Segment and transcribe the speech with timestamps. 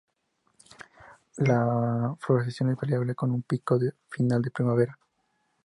[1.37, 4.97] La floración es variable con un pico al final de primavera.